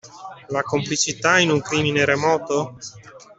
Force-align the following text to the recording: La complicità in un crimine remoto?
La 0.47 0.63
complicità 0.63 1.37
in 1.37 1.51
un 1.51 1.61
crimine 1.61 2.05
remoto? 2.05 2.75